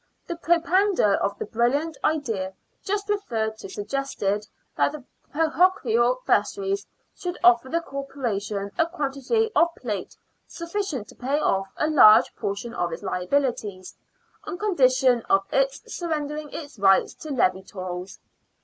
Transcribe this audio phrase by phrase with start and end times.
[0.25, 2.53] The pro pounder of the brilliant idea
[2.83, 9.69] just referred to suggested that the parochial vestries should offer the Corporation a quantity of
[9.77, 10.17] plate
[10.47, 13.95] sufficient to pay off a large portion of its liabilities,
[14.43, 18.17] on condition of its surrendering its rights to levy tolls.